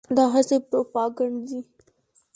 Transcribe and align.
دا 0.15 0.25
هسې 0.33 0.57
پروپاګند 0.69 1.37
دی. 1.47 1.59